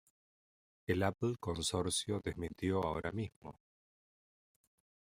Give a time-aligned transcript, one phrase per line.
[0.87, 3.59] El Apple consorcio desmintió ahora mismo.